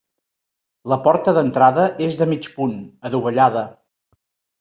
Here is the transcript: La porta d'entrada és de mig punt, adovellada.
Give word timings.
La 0.93 0.97
porta 1.07 1.33
d'entrada 1.37 1.83
és 2.05 2.17
de 2.21 2.27
mig 2.31 2.47
punt, 2.55 2.73
adovellada. 3.11 3.63